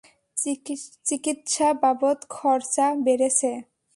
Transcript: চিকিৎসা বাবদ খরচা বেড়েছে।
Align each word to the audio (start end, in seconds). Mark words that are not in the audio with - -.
চিকিৎসা 1.07 1.67
বাবদ 1.81 2.19
খরচা 2.29 2.87
বেড়েছে। 3.05 3.51